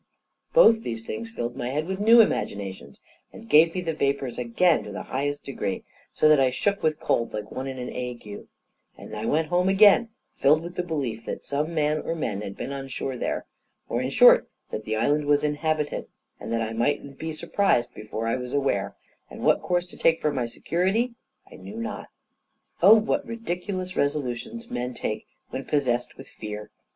[0.51, 3.01] Both these things filled my head with new imaginations,
[3.31, 6.99] and gave me the vapors again to the highest degree, so that I shook with
[6.99, 8.47] cold like one in an ague;
[8.97, 12.57] and I went home again, filled with the belief that some man or men had
[12.57, 13.45] been on shore there;
[13.87, 16.07] or, in short, that the island was inhabited,
[16.39, 18.95] and I might be surprised before I was aware;
[19.29, 21.13] and what course to take for my security
[21.51, 22.07] I knew not.
[22.81, 26.71] Oh, what ridiculous resolutions men take when possessed with fear!